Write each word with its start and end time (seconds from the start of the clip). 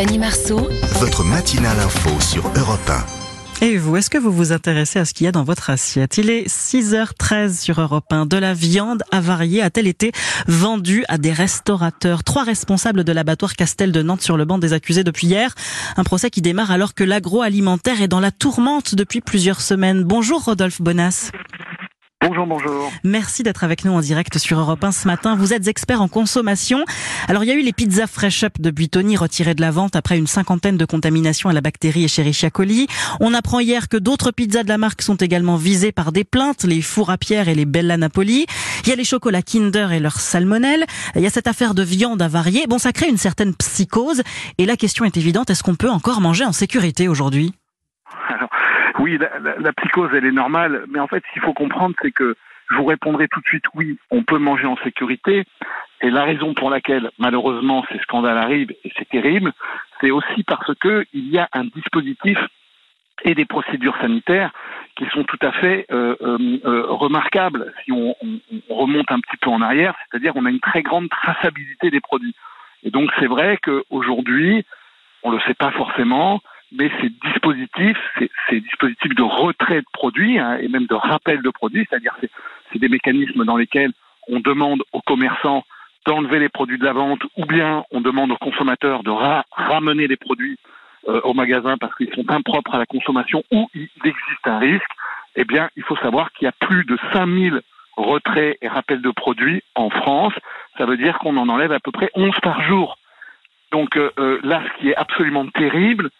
Fanny 0.00 0.16
Marceau. 0.16 0.66
Votre 0.98 1.24
matinale 1.24 1.78
info 1.78 2.18
sur 2.20 2.50
Europe 2.56 2.90
1. 3.60 3.66
Et 3.66 3.76
vous, 3.76 3.98
est-ce 3.98 4.08
que 4.08 4.16
vous 4.16 4.32
vous 4.32 4.50
intéressez 4.50 4.98
à 4.98 5.04
ce 5.04 5.12
qu'il 5.12 5.26
y 5.26 5.28
a 5.28 5.32
dans 5.32 5.44
votre 5.44 5.68
assiette? 5.68 6.16
Il 6.16 6.30
est 6.30 6.48
6h13 6.48 7.60
sur 7.60 7.78
Europe 7.82 8.10
1. 8.10 8.24
De 8.24 8.38
la 8.38 8.54
viande 8.54 9.02
avariée 9.10 9.60
a-t-elle 9.60 9.86
été 9.86 10.12
vendue 10.48 11.04
à 11.08 11.18
des 11.18 11.34
restaurateurs? 11.34 12.24
Trois 12.24 12.44
responsables 12.44 13.04
de 13.04 13.12
l'abattoir 13.12 13.52
Castel 13.52 13.92
de 13.92 14.00
Nantes 14.00 14.22
sur 14.22 14.38
le 14.38 14.46
banc 14.46 14.56
des 14.56 14.72
accusés 14.72 15.04
depuis 15.04 15.26
hier. 15.26 15.54
Un 15.98 16.04
procès 16.04 16.30
qui 16.30 16.40
démarre 16.40 16.70
alors 16.70 16.94
que 16.94 17.04
l'agroalimentaire 17.04 18.00
est 18.00 18.08
dans 18.08 18.20
la 18.20 18.30
tourmente 18.30 18.94
depuis 18.94 19.20
plusieurs 19.20 19.60
semaines. 19.60 20.02
Bonjour 20.02 20.42
Rodolphe 20.42 20.80
Bonas. 20.80 21.30
Bonjour, 22.22 22.46
bonjour. 22.46 22.92
Merci 23.02 23.42
d'être 23.42 23.64
avec 23.64 23.82
nous 23.86 23.92
en 23.92 24.00
direct 24.00 24.36
sur 24.36 24.58
Europe 24.58 24.84
1 24.84 24.92
ce 24.92 25.06
matin. 25.06 25.36
Vous 25.36 25.54
êtes 25.54 25.68
expert 25.68 26.02
en 26.02 26.08
consommation. 26.08 26.84
Alors, 27.28 27.44
il 27.44 27.46
y 27.46 27.50
a 27.50 27.54
eu 27.54 27.62
les 27.62 27.72
pizzas 27.72 28.06
Fresh 28.06 28.44
Up 28.44 28.60
de 28.60 28.70
Buitoni 28.70 29.16
retirées 29.16 29.54
de 29.54 29.62
la 29.62 29.70
vente 29.70 29.96
après 29.96 30.18
une 30.18 30.26
cinquantaine 30.26 30.76
de 30.76 30.84
contaminations 30.84 31.48
à 31.48 31.54
la 31.54 31.62
bactérie 31.62 32.04
Escherichia 32.04 32.50
coli. 32.50 32.88
On 33.20 33.32
apprend 33.32 33.58
hier 33.58 33.88
que 33.88 33.96
d'autres 33.96 34.32
pizzas 34.32 34.64
de 34.64 34.68
la 34.68 34.76
marque 34.76 35.00
sont 35.00 35.14
également 35.14 35.56
visées 35.56 35.92
par 35.92 36.12
des 36.12 36.24
plaintes, 36.24 36.64
les 36.64 36.82
fours 36.82 37.08
à 37.08 37.16
pierre 37.16 37.48
et 37.48 37.54
les 37.54 37.64
Bella 37.64 37.96
Napoli. 37.96 38.44
Il 38.84 38.90
y 38.90 38.92
a 38.92 38.96
les 38.96 39.04
chocolats 39.04 39.40
Kinder 39.40 39.90
et 39.90 39.98
leur 39.98 40.20
salmonelle. 40.20 40.84
Il 41.16 41.22
y 41.22 41.26
a 41.26 41.30
cette 41.30 41.48
affaire 41.48 41.72
de 41.72 41.82
viande 41.82 42.20
avariée. 42.20 42.66
Bon, 42.68 42.76
ça 42.76 42.92
crée 42.92 43.08
une 43.08 43.16
certaine 43.16 43.54
psychose. 43.54 44.22
Et 44.58 44.66
la 44.66 44.76
question 44.76 45.06
est 45.06 45.16
évidente, 45.16 45.48
est-ce 45.48 45.62
qu'on 45.62 45.74
peut 45.74 45.90
encore 45.90 46.20
manger 46.20 46.44
en 46.44 46.52
sécurité 46.52 47.08
aujourd'hui? 47.08 47.54
Oui, 49.00 49.18
la, 49.18 49.72
psychose, 49.72 50.10
elle 50.14 50.26
est 50.26 50.32
normale, 50.32 50.84
mais 50.88 51.00
en 51.00 51.06
fait, 51.06 51.22
ce 51.26 51.32
qu'il 51.32 51.42
faut 51.42 51.54
comprendre, 51.54 51.94
c'est 52.02 52.12
que 52.12 52.36
je 52.70 52.76
vous 52.76 52.84
répondrai 52.84 53.28
tout 53.28 53.40
de 53.40 53.46
suite, 53.46 53.64
oui, 53.74 53.98
on 54.10 54.22
peut 54.22 54.38
manger 54.38 54.66
en 54.66 54.76
sécurité. 54.78 55.44
Et 56.02 56.10
la 56.10 56.24
raison 56.24 56.54
pour 56.54 56.70
laquelle, 56.70 57.10
malheureusement, 57.18 57.84
ces 57.90 57.98
scandales 58.00 58.38
arrivent, 58.38 58.72
et 58.84 58.92
c'est 58.96 59.08
terrible, 59.08 59.52
c'est 60.00 60.10
aussi 60.10 60.44
parce 60.44 60.74
que 60.78 61.04
il 61.12 61.28
y 61.28 61.38
a 61.38 61.48
un 61.52 61.64
dispositif 61.64 62.38
et 63.24 63.34
des 63.34 63.44
procédures 63.44 63.96
sanitaires 64.00 64.52
qui 64.96 65.06
sont 65.12 65.24
tout 65.24 65.38
à 65.42 65.52
fait 65.52 65.86
euh, 65.90 66.16
euh, 66.22 66.58
euh 66.64 66.86
remarquables 66.88 67.72
si 67.84 67.92
on, 67.92 68.14
on, 68.68 68.74
remonte 68.74 69.10
un 69.12 69.20
petit 69.20 69.36
peu 69.40 69.50
en 69.50 69.60
arrière, 69.60 69.94
c'est-à-dire 70.10 70.32
on 70.36 70.46
a 70.46 70.50
une 70.50 70.60
très 70.60 70.82
grande 70.82 71.08
traçabilité 71.10 71.90
des 71.90 72.00
produits. 72.00 72.34
Et 72.82 72.90
donc 72.90 73.10
c'est 73.18 73.26
vrai 73.26 73.58
qu'aujourd'hui, 73.62 74.64
on 75.22 75.30
le 75.30 75.40
sait 75.40 75.54
pas 75.54 75.70
forcément, 75.72 76.40
mais 76.72 76.90
ces 77.00 77.10
dispositifs, 77.30 77.98
ces, 78.48 78.60
dispositifs 78.60 79.14
de 79.14 79.22
retrait 79.22 79.80
de 79.80 79.86
produits 79.92 80.38
hein, 80.38 80.58
et 80.60 80.68
même 80.68 80.86
de 80.86 80.94
rappel 80.94 81.42
de 81.42 81.50
produits, 81.50 81.86
c'est-à-dire 81.88 82.16
c'est, 82.20 82.30
c'est 82.72 82.78
des 82.78 82.88
mécanismes 82.88 83.44
dans 83.44 83.56
lesquels 83.56 83.92
on 84.28 84.40
demande 84.40 84.82
aux 84.92 85.00
commerçants 85.00 85.64
d'enlever 86.06 86.38
les 86.38 86.48
produits 86.48 86.78
de 86.78 86.84
la 86.84 86.92
vente 86.92 87.22
ou 87.36 87.44
bien 87.44 87.84
on 87.90 88.00
demande 88.00 88.30
aux 88.30 88.36
consommateurs 88.36 89.02
de 89.02 89.10
ramener 89.50 90.06
les 90.06 90.16
produits 90.16 90.58
euh, 91.08 91.20
au 91.24 91.34
magasin 91.34 91.76
parce 91.78 91.94
qu'ils 91.96 92.12
sont 92.14 92.30
impropres 92.30 92.74
à 92.74 92.78
la 92.78 92.86
consommation 92.86 93.42
ou 93.50 93.68
il 93.74 93.88
existe 94.04 94.46
un 94.46 94.58
risque, 94.58 94.90
eh 95.36 95.44
bien, 95.44 95.68
il 95.76 95.82
faut 95.82 95.96
savoir 95.96 96.32
qu'il 96.32 96.46
y 96.46 96.48
a 96.48 96.52
plus 96.52 96.84
de 96.84 96.98
5000 97.12 97.60
retraits 97.96 98.58
et 98.60 98.68
rappels 98.68 99.02
de 99.02 99.10
produits 99.10 99.62
en 99.74 99.90
France. 99.90 100.32
Ça 100.78 100.86
veut 100.86 100.96
dire 100.96 101.18
qu'on 101.18 101.36
en 101.36 101.48
enlève 101.48 101.72
à 101.72 101.80
peu 101.80 101.90
près 101.90 102.10
11 102.14 102.34
par 102.42 102.62
jour. 102.62 102.98
Donc 103.72 103.96
euh, 103.96 104.10
euh, 104.18 104.40
là, 104.42 104.62
ce 104.64 104.80
qui 104.80 104.90
est 104.90 104.96
absolument 104.96 105.46
terrible, 105.46 106.10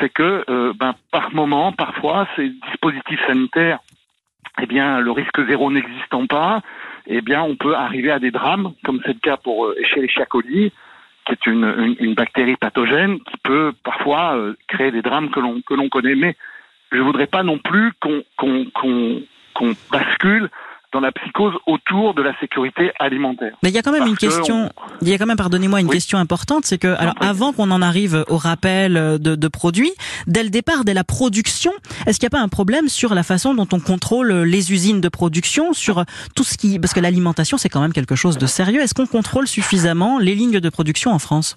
c'est 0.00 0.08
que 0.08 0.44
euh, 0.48 0.72
ben, 0.74 0.94
par 1.10 1.34
moment, 1.34 1.72
parfois, 1.72 2.26
ces 2.36 2.48
dispositifs 2.48 3.20
sanitaires, 3.26 3.80
eh 4.60 4.66
bien, 4.66 5.00
le 5.00 5.10
risque 5.10 5.46
zéro 5.46 5.70
n'existant 5.70 6.26
pas, 6.26 6.62
eh 7.06 7.20
bien, 7.20 7.42
on 7.42 7.56
peut 7.56 7.74
arriver 7.74 8.10
à 8.10 8.18
des 8.18 8.30
drames, 8.30 8.72
comme 8.84 9.00
c'est 9.04 9.14
le 9.14 9.20
cas 9.20 9.36
pour 9.36 9.66
euh, 9.66 9.76
Escherichia 9.80 10.26
coli, 10.26 10.72
qui 11.26 11.32
est 11.32 11.46
une, 11.46 11.96
une, 11.98 12.14
bactérie 12.14 12.56
pathogène 12.56 13.18
qui 13.20 13.36
peut 13.42 13.72
parfois 13.82 14.36
euh, 14.36 14.54
créer 14.68 14.90
des 14.90 15.02
drames 15.02 15.30
que 15.30 15.40
l'on 15.40 15.60
que 15.62 15.74
l'on 15.74 15.88
connaît. 15.88 16.14
Mais 16.14 16.36
je 16.92 17.00
voudrais 17.00 17.26
pas 17.26 17.42
non 17.42 17.58
plus 17.58 17.92
qu'on 18.00 18.22
qu'on 18.36 18.66
qu'on 18.74 19.22
qu'on 19.54 19.72
bascule 19.90 20.50
dans 20.94 21.00
la 21.00 21.12
psychose 21.12 21.54
autour 21.66 22.14
de 22.14 22.22
la 22.22 22.38
sécurité 22.38 22.92
alimentaire. 23.00 23.54
Mais 23.62 23.70
il 23.70 23.74
y 23.74 23.78
a 23.78 23.82
quand 23.82 23.92
même 23.92 24.06
une 24.06 24.16
question, 24.16 24.70
il 25.02 25.08
y 25.08 25.12
a 25.12 25.18
quand 25.18 25.26
même, 25.26 25.36
pardonnez-moi, 25.36 25.80
une 25.80 25.90
question 25.90 26.18
importante, 26.18 26.64
c'est 26.64 26.78
que, 26.78 26.96
alors, 26.96 27.14
avant 27.20 27.52
qu'on 27.52 27.70
en 27.72 27.82
arrive 27.82 28.24
au 28.28 28.36
rappel 28.36 28.94
de, 28.94 29.34
de, 29.34 29.48
produits, 29.48 29.92
dès 30.28 30.44
le 30.44 30.50
départ, 30.50 30.84
dès 30.84 30.94
la 30.94 31.02
production, 31.02 31.72
est-ce 32.06 32.20
qu'il 32.20 32.26
n'y 32.28 32.34
a 32.34 32.38
pas 32.38 32.44
un 32.44 32.48
problème 32.48 32.88
sur 32.88 33.12
la 33.14 33.24
façon 33.24 33.54
dont 33.54 33.66
on 33.72 33.80
contrôle 33.80 34.32
les 34.32 34.72
usines 34.72 35.00
de 35.00 35.08
production, 35.08 35.72
sur 35.72 36.04
tout 36.36 36.44
ce 36.44 36.56
qui, 36.56 36.78
parce 36.78 36.94
que 36.94 37.00
l'alimentation, 37.00 37.58
c'est 37.58 37.68
quand 37.68 37.80
même 37.80 37.92
quelque 37.92 38.14
chose 38.14 38.38
de 38.38 38.46
sérieux. 38.46 38.80
Est-ce 38.80 38.94
qu'on 38.94 39.06
contrôle 39.06 39.48
suffisamment 39.48 40.20
les 40.20 40.36
lignes 40.36 40.60
de 40.60 40.70
production 40.70 41.10
en 41.10 41.18
France? 41.18 41.56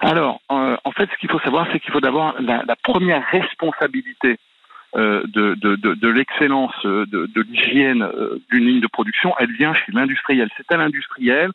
Alors, 0.00 0.40
euh, 0.50 0.76
en 0.84 0.92
fait, 0.92 1.08
ce 1.12 1.18
qu'il 1.20 1.30
faut 1.30 1.40
savoir, 1.40 1.66
c'est 1.72 1.80
qu'il 1.80 1.92
faut 1.92 2.00
d'abord 2.00 2.34
la, 2.40 2.62
la 2.66 2.76
première 2.76 3.24
responsabilité 3.30 4.30
euh, 4.30 4.51
de, 4.94 5.54
de, 5.54 6.08
l'excellence 6.08 6.74
euh, 6.84 7.06
de, 7.06 7.42
l'hygiène 7.42 8.02
euh, 8.02 8.38
d'une 8.50 8.66
ligne 8.66 8.80
de 8.80 8.86
production, 8.86 9.34
elle 9.38 9.52
vient 9.52 9.72
chez 9.74 9.92
l'industriel. 9.92 10.50
C'est 10.56 10.70
à 10.72 10.76
l'industriel 10.76 11.50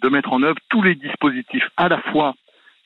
de 0.00 0.08
mettre 0.08 0.32
en 0.32 0.42
œuvre 0.42 0.58
tous 0.68 0.82
les 0.82 0.94
dispositifs 0.94 1.68
à 1.76 1.88
la 1.88 1.98
fois 1.98 2.34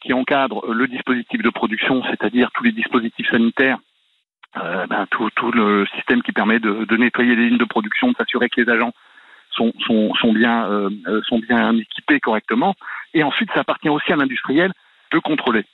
qui 0.00 0.12
encadrent 0.12 0.72
le 0.72 0.88
dispositif 0.88 1.40
de 1.42 1.50
production, 1.50 2.02
c'est-à-dire 2.04 2.50
tous 2.52 2.64
les 2.64 2.72
dispositifs 2.72 3.30
sanitaires, 3.30 3.78
euh, 4.56 4.86
ben, 4.86 5.06
tout, 5.10 5.52
le 5.52 5.86
système 5.94 6.22
qui 6.22 6.32
permet 6.32 6.58
de, 6.58 6.96
nettoyer 6.96 7.36
les 7.36 7.48
lignes 7.48 7.58
de 7.58 7.64
production, 7.64 8.10
de 8.10 8.16
s'assurer 8.16 8.48
que 8.48 8.60
les 8.60 8.69
agents 8.69 8.92
sont, 9.50 9.72
bien, 10.34 10.66
euh, 10.66 10.90
sont 11.28 11.38
bien 11.38 11.76
équipés 11.76 12.19
correctement. 12.19 12.74
Et 13.14 13.22
ensuite, 13.22 13.50
ça 13.54 13.60
appartient 13.60 13.88
aussi 13.88 14.12
à 14.12 14.16
l'industriel 14.16 14.72
de 15.12 15.19
contrôler. 15.20 15.64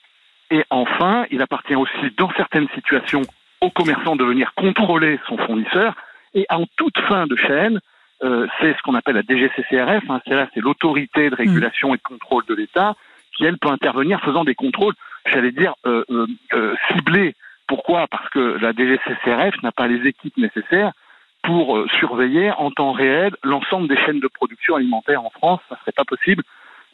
Et 0.51 0.65
enfin, 0.69 1.25
il 1.31 1.41
appartient 1.41 1.75
aussi, 1.75 2.11
dans 2.17 2.31
certaines 2.37 2.69
situations, 2.75 3.23
au 3.61 3.71
commerçant 3.71 4.17
de 4.17 4.25
venir 4.25 4.53
contrôler 4.55 5.19
son 5.29 5.37
fournisseur. 5.39 5.95
Et 6.35 6.47
en 6.51 6.65
toute 6.77 6.99
fin 7.01 7.27
de 7.27 7.37
chaîne, 7.37 7.81
euh, 8.23 8.47
c'est 8.61 8.77
ce 8.77 8.83
qu'on 8.83 8.95
appelle 8.95 9.15
la 9.15 9.23
DGCCRF, 9.23 10.11
hein, 10.11 10.21
c'est 10.27 10.35
là, 10.35 10.49
c'est 10.53 10.61
l'autorité 10.61 11.31
de 11.31 11.35
régulation 11.35 11.95
et 11.95 11.99
de 11.99 12.03
contrôle 12.03 12.45
de 12.47 12.55
l'État, 12.55 12.95
qui 13.37 13.45
elle 13.45 13.59
peut 13.59 13.69
intervenir 13.69 14.21
faisant 14.21 14.45
des 14.45 14.55
contrôles, 14.55 14.95
j'allais 15.27 15.53
dire 15.53 15.75
euh, 15.87 16.05
euh, 16.53 16.75
ciblés. 16.89 17.35
Pourquoi? 17.69 18.07
Parce 18.09 18.29
que 18.31 18.59
la 18.61 18.73
DGCCRF 18.73 19.63
n'a 19.63 19.73
pas 19.73 19.87
les 19.87 20.07
équipes 20.09 20.37
nécessaires 20.37 20.93
pour 21.45 21.85
surveiller 21.99 22.51
en 22.51 22.71
temps 22.71 22.93
réel 22.93 23.37
l'ensemble 23.45 23.89
des 23.89 23.97
chaînes 23.97 24.21
de 24.21 24.29
production 24.29 24.75
alimentaire 24.75 25.25
en 25.25 25.31
France. 25.31 25.61
Ça 25.69 25.79
serait 25.81 25.93
pas 25.93 26.05
possible, 26.05 26.43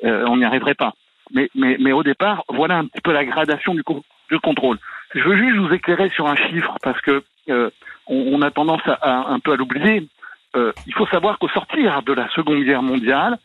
on 0.03 0.37
n'y 0.37 0.45
arriverait 0.45 0.75
pas. 0.75 0.93
Mais, 1.35 1.51
mais, 1.55 1.77
mais 1.79 1.93
au 1.93 2.03
départ, 2.03 2.45
voilà 2.49 2.79
un 2.79 2.87
petit 2.87 3.01
peu 3.03 3.13
la 3.13 3.25
gradation 3.25 3.75
du, 3.75 3.83
du 4.31 4.39
contrôle. 4.39 4.79
Je 5.15 5.21
veux 5.21 5.37
juste 5.37 5.57
vous 5.57 5.73
éclairer 5.73 6.09
sur 6.11 6.27
un 6.27 6.37
chiffre 6.37 6.77
parce 6.83 7.01
que 7.03 7.23
euh, 7.51 7.71
on, 8.07 8.39
on, 8.39 8.43
a 8.43 8.51
tendance 8.51 8.87
à, 8.87 8.95
à, 8.95 9.33
un 9.33 9.41
peu 9.41 9.53
à 9.53 9.57
l'oublier. 9.57 10.09
Euh, 10.57 10.73
il 10.87 10.95
faut 10.95 11.07
savoir 11.07 11.39
qu'au 11.39 11.49
sortir 11.49 12.03
de 12.03 12.13
la 12.13 12.29
Seconde 12.31 12.63
Guerre 12.63 12.83
mondiale, 12.83 13.39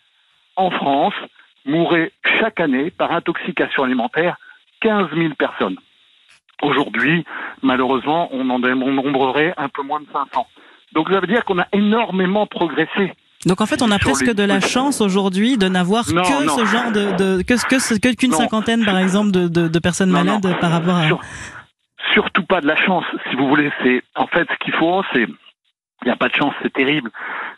en 0.55 0.69
France, 0.69 1.16
mouraient 1.66 2.11
chaque 2.39 2.59
année 2.59 2.91
par 2.91 3.11
intoxication 3.11 3.83
alimentaire 3.83 4.38
15 4.81 5.09
000 5.16 5.33
personnes. 5.33 5.77
Aujourd'hui, 6.61 7.25
malheureusement, 7.61 8.29
on 8.31 8.50
en 8.50 8.59
dénombrerait 8.59 9.53
un 9.57 9.69
peu 9.69 9.81
moins 9.81 10.01
de 10.01 10.07
500. 10.11 10.45
Donc 10.94 11.09
ça 11.09 11.19
veut 11.19 11.27
dire 11.27 11.45
qu'on 11.45 11.59
a 11.59 11.67
énormément 11.71 12.45
progressé 12.47 13.13
donc 13.45 13.61
en 13.61 13.66
fait, 13.66 13.81
on 13.81 13.91
a 13.91 14.00
presque 14.00 14.31
de 14.31 14.44
la 14.44 14.59
chance 14.59 15.01
aujourd'hui 15.01 15.57
de 15.57 15.67
n'avoir 15.67 16.05
que 16.05 16.11
ce 16.11 16.66
genre 16.66 16.91
de, 16.91 17.16
de 17.17 17.41
que 17.41 17.53
que 18.00 18.16
qu'une 18.16 18.33
cinquantaine 18.33 18.83
par 18.83 18.97
exemple 18.97 19.31
de, 19.31 19.47
de, 19.47 19.67
de 19.67 19.79
personnes 19.79 20.11
malades 20.11 20.59
par 20.59 20.72
rapport 20.72 20.95
à 20.95 21.07
surtout 22.13 22.44
pas 22.44 22.61
de 22.61 22.67
la 22.67 22.75
chance, 22.75 23.05
si 23.29 23.35
vous 23.35 23.47
voulez. 23.47 23.72
C'est 23.83 24.01
en 24.16 24.27
fait 24.27 24.47
ce 24.50 24.63
qu'il 24.63 24.73
faut, 24.73 25.03
c'est 25.13 25.27
il 26.03 26.05
n'y 26.05 26.11
a 26.11 26.16
pas 26.16 26.29
de 26.29 26.35
chance, 26.35 26.53
c'est 26.61 26.72
terrible. 26.72 27.11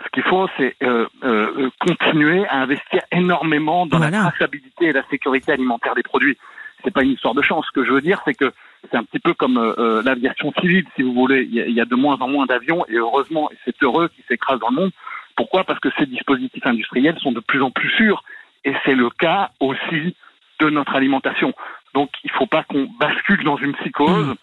Ce 0.03 0.09
qu'il 0.09 0.23
faut, 0.23 0.47
c'est 0.57 0.75
euh, 0.81 1.05
euh, 1.23 1.69
continuer 1.79 2.47
à 2.47 2.61
investir 2.61 3.01
énormément 3.11 3.85
dans 3.85 3.99
la 3.99 4.09
traçabilité 4.09 4.85
et 4.85 4.93
la 4.93 5.03
sécurité 5.09 5.51
alimentaire 5.51 5.93
des 5.93 6.01
produits. 6.01 6.37
C'est 6.83 6.91
pas 6.91 7.03
une 7.03 7.11
histoire 7.11 7.35
de 7.35 7.43
chance. 7.43 7.65
Ce 7.67 7.71
que 7.71 7.85
je 7.85 7.91
veux 7.91 8.01
dire, 8.01 8.19
c'est 8.25 8.33
que 8.33 8.51
c'est 8.89 8.97
un 8.97 9.03
petit 9.03 9.19
peu 9.19 9.35
comme 9.35 9.57
euh, 9.57 9.75
euh 9.77 10.01
l'aviation 10.03 10.51
civile, 10.59 10.85
si 10.95 11.03
vous 11.03 11.13
voulez. 11.13 11.47
Il 11.51 11.53
y, 11.53 11.81
a, 11.81 11.85
de 11.85 11.95
moins 11.95 12.17
en 12.19 12.27
moins 12.27 12.47
d'avions, 12.47 12.83
et 12.87 12.95
heureusement, 12.95 13.51
et 13.51 13.57
c'est 13.63 13.75
heureux 13.83 14.09
qui 14.15 14.23
s'écrasent 14.27 14.59
dans 14.59 14.69
le 14.69 14.75
monde. 14.75 14.91
Pourquoi? 15.41 15.63
Parce 15.63 15.79
que 15.79 15.89
ces 15.97 16.05
dispositifs 16.05 16.67
industriels 16.67 17.17
sont 17.17 17.31
de 17.31 17.39
plus 17.39 17.63
en 17.63 17.71
plus 17.71 17.89
sûrs, 17.97 18.23
et 18.63 18.75
c'est 18.85 18.93
le 18.93 19.09
cas 19.09 19.49
aussi 19.59 20.15
de 20.59 20.69
notre 20.69 20.95
alimentation. 20.95 21.51
Donc 21.95 22.11
il 22.23 22.29
ne 22.31 22.37
faut 22.37 22.45
pas 22.45 22.61
qu'on 22.61 22.87
bascule 22.99 23.43
dans 23.43 23.57
une 23.57 23.73
psychose. 23.73 24.35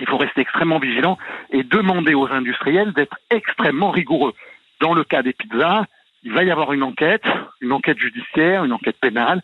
Il 0.00 0.06
faut 0.06 0.16
rester 0.16 0.40
extrêmement 0.40 0.78
vigilant 0.78 1.18
et 1.50 1.64
demander 1.64 2.14
aux 2.14 2.28
industriels 2.32 2.94
d'être 2.94 3.18
extrêmement 3.28 3.90
rigoureux. 3.90 4.32
Dans 4.80 4.94
le 4.94 5.04
cas 5.04 5.22
des 5.22 5.34
pizzas, 5.34 5.84
il 6.22 6.32
va 6.32 6.44
y 6.44 6.50
avoir 6.50 6.72
une 6.72 6.82
enquête, 6.82 7.26
une 7.60 7.72
enquête 7.72 7.98
judiciaire, 7.98 8.64
une 8.64 8.72
enquête 8.72 8.96
pénale, 9.02 9.42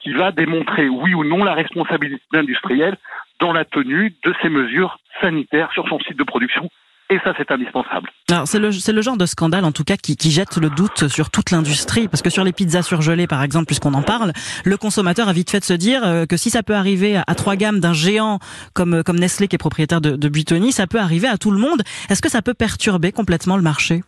qui 0.00 0.12
va 0.12 0.32
démontrer 0.32 0.86
oui 0.90 1.14
ou 1.14 1.24
non 1.24 1.44
la 1.44 1.54
responsabilité 1.54 2.22
industrielle 2.34 2.98
dans 3.40 3.54
la 3.54 3.64
tenue 3.64 4.14
de 4.22 4.34
ces 4.42 4.50
mesures 4.50 4.98
sanitaires 5.22 5.72
sur 5.72 5.88
son 5.88 5.98
site 6.00 6.18
de 6.18 6.24
production 6.24 6.68
Et 7.08 7.18
ça, 7.22 7.32
c'est 7.36 7.50
indispensable. 7.52 8.10
Alors, 8.30 8.48
c'est 8.48 8.58
le, 8.58 8.72
c'est 8.72 8.92
le 8.92 9.00
genre 9.00 9.16
de 9.16 9.26
scandale, 9.26 9.64
en 9.64 9.70
tout 9.70 9.84
cas, 9.84 9.96
qui, 9.96 10.16
qui 10.16 10.32
jette 10.32 10.56
le 10.56 10.70
doute 10.70 11.06
sur 11.06 11.30
toute 11.30 11.52
l'industrie. 11.52 12.08
Parce 12.08 12.20
que 12.20 12.30
sur 12.30 12.42
les 12.42 12.52
pizzas 12.52 12.82
surgelées, 12.82 13.28
par 13.28 13.44
exemple, 13.44 13.66
puisqu'on 13.66 13.94
en 13.94 14.02
parle, 14.02 14.32
le 14.64 14.76
consommateur 14.76 15.28
a 15.28 15.32
vite 15.32 15.50
fait 15.50 15.60
de 15.60 15.64
se 15.64 15.72
dire 15.72 16.04
euh, 16.04 16.26
que 16.26 16.36
si 16.36 16.50
ça 16.50 16.64
peut 16.64 16.74
arriver 16.74 17.16
à, 17.16 17.34
trois 17.36 17.54
gammes 17.54 17.78
d'un 17.78 17.92
géant 17.92 18.40
comme, 18.74 18.94
euh, 18.94 19.02
comme 19.04 19.20
Nestlé, 19.20 19.46
qui 19.46 19.54
est 19.54 19.58
propriétaire 19.58 20.00
de, 20.00 20.16
de 20.16 20.28
Buitoni, 20.28 20.72
ça 20.72 20.88
peut 20.88 20.98
arriver 20.98 21.28
à 21.28 21.38
tout 21.38 21.52
le 21.52 21.58
monde. 21.58 21.82
Est-ce 22.10 22.22
que 22.22 22.28
ça 22.28 22.42
peut 22.42 22.54
perturber 22.54 23.12
complètement 23.12 23.56
le 23.56 23.62
marché? 23.62 24.02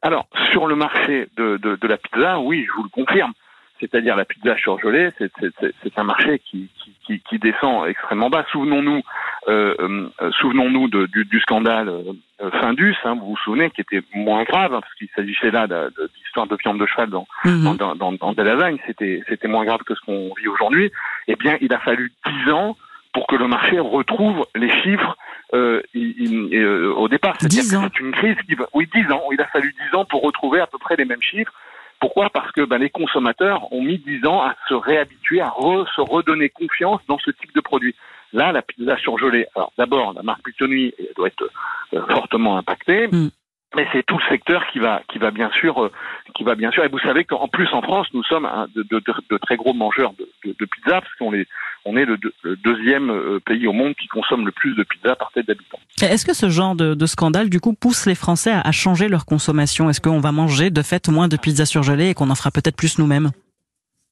Alors, 0.00 0.28
sur 0.52 0.66
le 0.66 0.76
marché 0.76 1.28
de, 1.36 1.58
de, 1.58 1.76
de 1.76 1.86
la 1.86 1.98
pizza, 1.98 2.38
oui, 2.40 2.64
je 2.66 2.72
vous 2.76 2.84
le 2.84 2.90
confirme 2.90 3.32
c'est-à-dire 3.80 4.16
la 4.16 4.24
pizza 4.24 4.56
surgelée, 4.56 5.10
c'est 5.18 5.98
un 5.98 6.04
marché 6.04 6.40
qui, 6.40 6.68
qui, 7.06 7.20
qui, 7.20 7.38
descend 7.38 7.86
extrêmement 7.86 8.30
bas. 8.30 8.44
Souvenons-nous, 8.50 9.02
euh, 9.48 9.74
euh, 10.20 10.30
souvenons-nous 10.40 10.88
du, 10.88 11.24
du, 11.24 11.40
scandale 11.40 11.88
euh, 11.88 12.50
Findus, 12.60 12.96
hein, 13.04 13.14
vous 13.14 13.30
vous 13.30 13.36
souvenez, 13.38 13.70
qui 13.70 13.80
était 13.80 14.02
moins 14.14 14.44
grave, 14.44 14.74
hein, 14.74 14.80
parce 14.80 14.94
qu'il 14.94 15.08
s'agissait 15.14 15.50
là 15.50 15.66
d'histoire 15.66 16.46
de, 16.46 16.56
de, 16.56 16.60
viande 16.62 16.78
de 16.78 16.86
cheval 16.86 17.10
dans, 17.10 17.26
mhm. 17.44 17.76
dans, 17.76 17.94
dans, 17.94 18.12
dans, 18.12 18.32
des 18.32 18.44
lasagnes, 18.44 18.78
c'était 18.86 19.22
c'était 19.28 19.48
moins 19.48 19.64
grave 19.64 19.80
que 19.86 19.94
ce 19.94 20.00
qu'on 20.00 20.32
vit 20.38 20.48
aujourd'hui. 20.48 20.90
Eh 21.26 21.36
bien, 21.36 21.56
il 21.60 21.72
a 21.72 21.78
fallu 21.78 22.12
dix 22.26 22.52
ans 22.52 22.76
pour 23.12 23.26
que 23.26 23.36
le 23.36 23.48
marché 23.48 23.78
retrouve 23.78 24.46
les 24.54 24.70
chiffres 24.82 25.16
euh, 25.54 25.80
il, 25.94 26.54
euh, 26.54 26.92
au 26.94 27.08
départ. 27.08 27.36
C'est 27.40 28.00
une 28.00 28.12
crise 28.12 28.36
qui 28.46 28.54
va... 28.54 28.68
Oui, 28.74 28.88
dix 28.94 29.10
ans. 29.10 29.22
Il 29.32 29.40
a 29.40 29.46
fallu 29.46 29.74
dix 29.82 29.96
ans 29.96 30.04
pour 30.04 30.22
retrouver 30.22 30.60
à 30.60 30.66
peu 30.66 30.78
près 30.78 30.96
les 30.96 31.04
mêmes 31.04 31.22
chiffres. 31.22 31.52
Pourquoi? 32.00 32.30
Parce 32.30 32.52
que 32.52 32.64
ben, 32.64 32.78
les 32.78 32.90
consommateurs 32.90 33.72
ont 33.72 33.82
mis 33.82 33.98
dix 33.98 34.24
ans 34.26 34.42
à 34.42 34.54
se 34.68 34.74
réhabituer, 34.74 35.40
à 35.40 35.52
se 35.56 36.00
redonner 36.00 36.48
confiance 36.48 37.00
dans 37.08 37.18
ce 37.18 37.30
type 37.30 37.54
de 37.54 37.60
produit. 37.60 37.94
Là, 38.32 38.52
la 38.52 38.62
pizza 38.62 38.96
surgelée, 38.98 39.46
alors 39.56 39.72
d'abord, 39.78 40.12
la 40.12 40.22
marque 40.22 40.44
Buitoni 40.44 40.92
doit 41.16 41.28
être 41.28 41.50
euh, 41.94 42.00
fortement 42.10 42.58
impactée. 42.58 43.08
Mm. 43.08 43.30
Mais 43.76 43.86
c'est 43.92 44.04
tout 44.06 44.16
le 44.16 44.24
secteur 44.30 44.66
qui 44.72 44.78
va, 44.78 45.02
qui 45.12 45.18
va 45.18 45.30
bien 45.30 45.50
sûr, 45.50 45.84
euh, 45.84 45.92
qui 46.34 46.42
va 46.42 46.54
bien 46.54 46.70
sûr. 46.70 46.84
Et 46.84 46.88
vous 46.88 46.98
savez 47.00 47.24
qu'en 47.24 47.48
plus 47.48 47.68
en 47.74 47.82
France, 47.82 48.06
nous 48.14 48.24
sommes 48.24 48.48
de, 48.74 48.82
de, 48.82 49.02
de, 49.30 49.38
très 49.38 49.56
gros 49.56 49.74
mangeurs 49.74 50.12
de, 50.14 50.52
pizza 50.64 51.02
parce 51.02 51.14
qu'on 51.18 51.34
est, 51.34 51.46
on 51.84 51.96
est 51.96 52.06
le, 52.06 52.18
deuxième 52.64 53.10
euh, 53.10 53.40
pays 53.44 53.66
au 53.66 53.74
monde 53.74 53.94
qui 53.94 54.08
consomme 54.08 54.46
le 54.46 54.52
plus 54.52 54.74
de 54.74 54.84
pizza 54.84 55.16
par 55.16 55.30
tête 55.32 55.46
d'habitant. 55.46 55.78
Est-ce 56.00 56.24
que 56.24 56.34
ce 56.34 56.48
genre 56.48 56.74
de, 56.74 57.06
scandale, 57.06 57.50
du 57.50 57.60
coup, 57.60 57.74
pousse 57.74 58.06
les 58.06 58.14
Français 58.14 58.52
à, 58.52 58.72
changer 58.72 59.08
leur 59.08 59.26
consommation? 59.26 59.90
Est-ce 59.90 60.00
qu'on 60.00 60.20
va 60.20 60.32
manger 60.32 60.70
de 60.70 60.80
fait 60.80 61.06
moins 61.10 61.28
de 61.28 61.36
pizza 61.36 61.66
surgelée 61.66 62.08
et 62.08 62.14
qu'on 62.14 62.30
en 62.30 62.34
fera 62.34 62.50
peut-être 62.50 62.76
plus 62.76 62.98
nous-mêmes? 62.98 63.30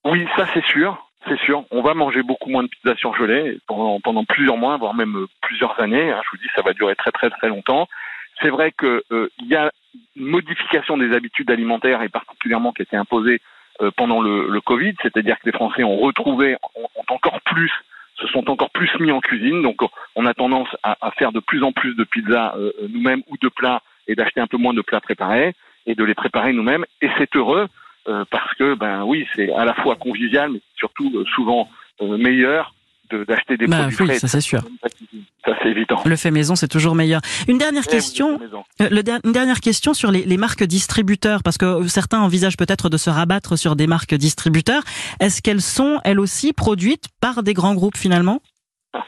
Oui, 0.05 0.27
ça 0.37 0.47
c'est 0.53 0.65
sûr. 0.67 1.03
C'est 1.29 1.41
sûr, 1.41 1.65
on 1.73 1.83
va 1.83 1.95
manger 1.95 2.23
beaucoup 2.23 2.51
moins 2.51 2.63
de 2.63 2.69
pizza 2.69 2.95
surgelée 2.97 3.59
pendant, 3.67 3.99
pendant 3.99 4.25
plusieurs 4.25 4.57
mois, 4.57 4.77
voire 4.77 4.95
même 4.95 5.17
euh, 5.17 5.27
plusieurs 5.43 5.81
années. 5.81 6.13
Hein. 6.13 6.21
Je 6.25 6.31
vous 6.31 6.43
dis, 6.43 6.49
ça 6.55 6.63
va 6.63 6.73
durer 6.73 6.95
très 6.95 7.11
très 7.11 7.31
très 7.31 7.49
longtemps. 7.49 7.89
C'est 8.41 8.51
vrai 8.51 8.73
qu'il 8.73 9.03
euh, 9.13 9.29
y 9.41 9.55
a 9.55 9.71
une 10.17 10.27
modification 10.27 10.99
des 10.99 11.15
habitudes 11.15 11.51
alimentaires 11.51 12.03
et 12.03 12.09
particulièrement 12.09 12.73
qui 12.73 12.83
a 12.83 12.85
été 12.85 12.97
imposée 12.97 13.41
euh, 13.81 13.91
pendant 13.97 14.21
le, 14.21 14.61
Covid, 14.61 14.95
c'est-à-dire 15.03 15.39
que 15.39 15.47
les 15.47 15.53
Français 15.53 15.85
ont 15.85 15.99
retrouvé, 15.99 16.57
ont, 16.75 16.89
encore 17.09 17.41
plus, 17.43 17.73
se 18.17 18.27
sont 18.29 18.49
encore 18.51 18.71
plus 18.71 18.91
mis 19.01 19.11
en 19.11 19.21
cuisine. 19.21 19.63
Donc 19.63 19.81
on 20.15 20.27
a 20.27 20.35
tendance 20.35 20.69
à, 20.83 20.97
à 21.01 21.11
faire 21.13 21.33
de 21.33 21.41
plus 21.41 21.63
en 21.63 21.73
plus 21.73 21.95
de 21.95 22.05
pizzas 22.05 22.55
euh, 22.57 22.73
nous-mêmes 22.89 23.23
ou 23.29 23.37
de 23.39 23.49
plats 23.49 23.83
et 24.07 24.15
d'acheter 24.15 24.41
un 24.41 24.47
peu 24.47 24.57
moins 24.57 24.75
de 24.75 24.83
plats 24.83 25.01
préparés 25.01 25.55
et 25.87 25.95
de 25.95 26.05
les 26.05 26.15
préparer 26.15 26.53
nous-mêmes. 26.53 26.85
Et 27.01 27.09
c'est 27.19 27.35
heureux 27.37 27.69
parce 28.31 28.55
que 28.55 28.75
ben 28.75 29.03
oui, 29.03 29.27
c'est 29.35 29.53
à 29.53 29.65
la 29.65 29.75
fois 29.75 29.97
convivial, 29.97 30.53
mais 30.53 30.61
surtout 30.77 31.25
souvent 31.35 31.69
meilleur 32.01 32.73
d'acheter 33.11 33.57
des 33.57 33.67
bah, 33.67 33.89
produits 33.89 33.97
oui, 34.01 34.19
ça 34.19 34.29
c'est 34.29 34.41
sûr. 34.41 34.63
Ça 35.45 35.55
c'est 35.63 35.69
évident. 35.69 36.03
Le 36.05 36.17
fait 36.17 36.31
maison, 36.31 36.55
c'est 36.55 36.69
toujours 36.69 36.95
meilleur. 36.95 37.21
Une 37.49 37.59
dernière 37.59 37.85
eh 37.87 37.91
question. 37.91 38.41
Euh, 38.81 39.03
une 39.25 39.33
dernière 39.33 39.61
question 39.61 39.95
sur 39.95 40.11
les, 40.11 40.25
les, 40.25 40.37
marques 40.37 40.65
distributeurs, 40.65 41.43
parce 41.43 41.59
que 41.59 41.87
certains 41.89 42.21
envisagent 42.21 42.57
peut-être 42.57 42.89
de 42.89 42.97
se 42.97 43.11
rabattre 43.11 43.59
sur 43.59 43.77
des 43.77 43.87
marques 43.87 44.15
distributeurs. 44.15 44.83
Est-ce 45.21 45.43
qu'elles 45.43 45.61
sont 45.61 46.01
elles 46.05 46.21
aussi 46.21 46.53
produites 46.53 47.07
par 47.21 47.43
des 47.43 47.55
grands 47.55 47.75
groupes 47.75 47.97
finalement? 47.97 48.41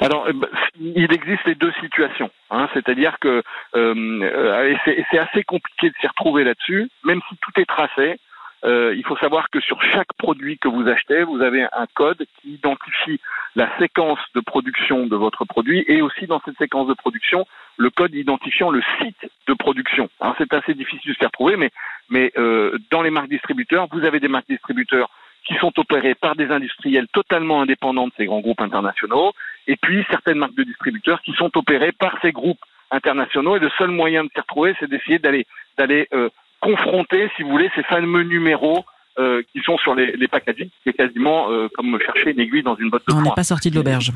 Alors, 0.00 0.26
euh, 0.26 0.32
bah, 0.32 0.48
il 0.80 1.12
existe 1.12 1.44
les 1.46 1.54
deux 1.54 1.72
situations, 1.80 2.30
hein, 2.50 2.68
c'est-à-dire 2.74 3.18
que 3.20 3.42
euh, 3.76 4.76
c'est 4.84 5.18
assez 5.18 5.44
compliqué 5.44 5.90
de 5.90 5.94
s'y 6.00 6.08
retrouver 6.08 6.44
là-dessus, 6.44 6.88
même 7.04 7.20
si 7.28 7.36
tout 7.36 7.60
est 7.60 7.66
tracé. 7.66 8.18
Euh, 8.64 8.94
il 8.96 9.04
faut 9.04 9.16
savoir 9.16 9.50
que 9.50 9.60
sur 9.60 9.82
chaque 9.82 10.12
produit 10.14 10.58
que 10.58 10.68
vous 10.68 10.86
achetez, 10.88 11.24
vous 11.24 11.42
avez 11.42 11.64
un 11.64 11.86
code 11.94 12.24
qui 12.40 12.54
identifie 12.54 13.20
la 13.56 13.76
séquence 13.78 14.20
de 14.34 14.40
production 14.40 15.06
de 15.06 15.16
votre 15.16 15.44
produit 15.44 15.84
et 15.88 16.00
aussi 16.00 16.26
dans 16.26 16.40
cette 16.44 16.56
séquence 16.58 16.86
de 16.86 16.94
production, 16.94 17.46
le 17.76 17.90
code 17.90 18.14
identifiant 18.14 18.70
le 18.70 18.82
site 18.98 19.30
de 19.48 19.54
production. 19.54 20.08
C'est 20.38 20.52
assez 20.54 20.74
difficile 20.74 21.10
de 21.10 21.14
se 21.14 21.18
faire 21.18 21.32
trouver, 21.32 21.56
mais, 21.56 21.70
mais 22.08 22.32
euh, 22.38 22.78
dans 22.90 23.02
les 23.02 23.10
marques 23.10 23.28
distributeurs, 23.28 23.88
vous 23.90 24.04
avez 24.04 24.20
des 24.20 24.28
marques 24.28 24.48
distributeurs 24.48 25.10
qui 25.44 25.54
sont 25.56 25.72
opérées 25.78 26.14
par 26.14 26.36
des 26.36 26.50
industriels 26.50 27.08
totalement 27.12 27.62
indépendants 27.62 28.06
de 28.06 28.12
ces 28.16 28.26
grands 28.26 28.40
groupes 28.40 28.60
internationaux, 28.60 29.32
et 29.66 29.76
puis 29.76 30.04
certaines 30.08 30.38
marques 30.38 30.54
de 30.54 30.62
distributeurs 30.62 31.20
qui 31.22 31.32
sont 31.32 31.50
opérées 31.56 31.92
par 31.92 32.16
ces 32.22 32.30
groupes 32.30 32.64
internationaux, 32.92 33.56
et 33.56 33.58
le 33.58 33.70
seul 33.70 33.90
moyen 33.90 34.22
de 34.24 34.30
s'y 34.32 34.40
retrouver, 34.40 34.76
c'est 34.78 34.88
d'essayer 34.88 35.18
d'aller 35.18 35.46
d'aller 35.78 36.06
euh, 36.12 36.28
confronter, 36.62 37.30
si 37.36 37.42
vous 37.42 37.50
voulez, 37.50 37.70
ces 37.74 37.82
fameux 37.82 38.22
numéros 38.22 38.84
euh, 39.18 39.42
qui 39.52 39.60
sont 39.60 39.76
sur 39.78 39.94
les, 39.94 40.16
les 40.16 40.28
packaging, 40.28 40.70
c'est 40.84 40.94
quasiment 40.94 41.50
euh, 41.50 41.68
comme 41.74 41.98
chercher 42.00 42.30
une 42.30 42.40
aiguille 42.40 42.62
dans 42.62 42.76
une 42.76 42.88
botte 42.88 43.06
de 43.06 43.12
On 43.12 43.20
n'est 43.20 43.30
pas 43.36 43.44
sorti 43.44 43.70
de 43.70 43.76
l'auberge. 43.76 44.12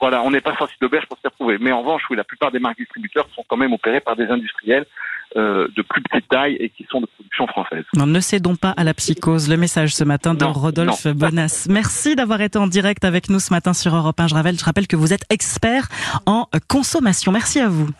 Voilà, 0.00 0.22
on 0.22 0.30
n'est 0.30 0.40
pas 0.40 0.56
sorti 0.56 0.74
de 0.80 0.86
l'auberge 0.86 1.04
pour 1.06 1.18
s'y 1.18 1.26
retrouver. 1.26 1.58
Mais 1.60 1.72
en 1.72 1.80
revanche, 1.80 2.02
oui, 2.08 2.16
la 2.16 2.24
plupart 2.24 2.50
des 2.50 2.58
marques 2.58 2.78
distributeurs 2.78 3.28
sont 3.34 3.44
quand 3.46 3.58
même 3.58 3.74
opérées 3.74 4.00
par 4.00 4.16
des 4.16 4.24
industriels 4.28 4.86
euh, 5.36 5.68
de 5.76 5.82
plus 5.82 6.00
petite 6.00 6.26
taille 6.28 6.56
et 6.58 6.70
qui 6.70 6.86
sont 6.90 7.02
de 7.02 7.06
production 7.06 7.46
française. 7.48 7.84
Non, 7.94 8.06
ne 8.06 8.20
cédons 8.20 8.56
pas 8.56 8.70
à 8.70 8.84
la 8.84 8.94
psychose. 8.94 9.50
Le 9.50 9.58
message 9.58 9.94
ce 9.94 10.04
matin 10.04 10.32
de 10.32 10.44
Rodolphe 10.44 11.06
Bonas. 11.08 11.66
Merci 11.68 12.16
d'avoir 12.16 12.40
été 12.40 12.58
en 12.58 12.66
direct 12.66 13.04
avec 13.04 13.28
nous 13.28 13.40
ce 13.40 13.52
matin 13.52 13.74
sur 13.74 13.94
Europe 13.94 14.18
1. 14.18 14.28
Je 14.28 14.34
rappelle, 14.34 14.58
je 14.58 14.64
rappelle 14.64 14.86
que 14.86 14.96
vous 14.96 15.12
êtes 15.12 15.24
expert 15.28 15.88
en 16.24 16.46
consommation. 16.66 17.30
Merci 17.30 17.60
à 17.60 17.68
vous. 17.68 17.90